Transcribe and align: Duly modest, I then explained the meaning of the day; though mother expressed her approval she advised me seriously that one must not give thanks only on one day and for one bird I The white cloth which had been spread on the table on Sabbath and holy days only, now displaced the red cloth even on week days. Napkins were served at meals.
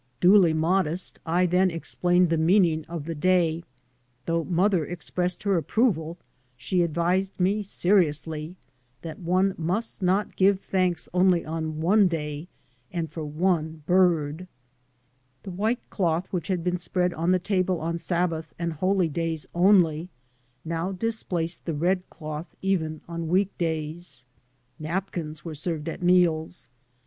Duly 0.19 0.51
modest, 0.51 1.19
I 1.27 1.45
then 1.45 1.69
explained 1.69 2.31
the 2.31 2.35
meaning 2.39 2.85
of 2.85 3.05
the 3.05 3.13
day; 3.13 3.63
though 4.25 4.43
mother 4.43 4.83
expressed 4.83 5.43
her 5.43 5.57
approval 5.57 6.17
she 6.57 6.81
advised 6.81 7.39
me 7.39 7.61
seriously 7.61 8.55
that 9.03 9.19
one 9.19 9.53
must 9.59 10.01
not 10.01 10.35
give 10.35 10.59
thanks 10.59 11.07
only 11.13 11.45
on 11.45 11.81
one 11.81 12.07
day 12.07 12.47
and 12.91 13.11
for 13.11 13.23
one 13.23 13.83
bird 13.85 14.41
I 14.41 14.47
The 15.43 15.51
white 15.51 15.87
cloth 15.91 16.25
which 16.31 16.47
had 16.47 16.63
been 16.63 16.77
spread 16.77 17.13
on 17.13 17.29
the 17.31 17.37
table 17.37 17.79
on 17.79 17.99
Sabbath 17.99 18.55
and 18.57 18.73
holy 18.73 19.07
days 19.07 19.45
only, 19.53 20.09
now 20.65 20.91
displaced 20.91 21.65
the 21.65 21.75
red 21.75 22.09
cloth 22.09 22.55
even 22.63 23.01
on 23.07 23.27
week 23.27 23.55
days. 23.59 24.25
Napkins 24.79 25.45
were 25.45 25.53
served 25.53 25.87
at 25.87 26.01
meals. 26.01 26.69